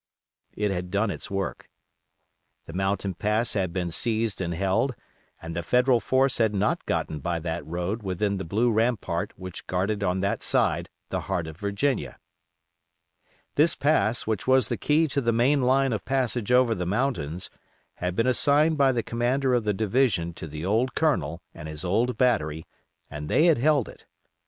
[0.55, 1.69] It had done its work.
[2.65, 4.95] The mountain pass had been seized and held,
[5.39, 9.67] and the Federal force had not gotten by that road within the blue rampart which
[9.67, 12.17] guarded on that side the heart of Virginia.
[13.53, 17.51] This pass, which was the key to the main line of passage over the mountains,
[17.97, 21.85] had been assigned by the commander of the division to the old Colonel and his
[21.85, 22.65] old battery,
[23.11, 24.07] and they had held it.